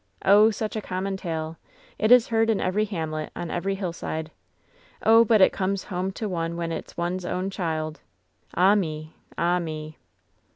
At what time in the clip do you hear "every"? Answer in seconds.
2.59-2.85, 3.51-3.75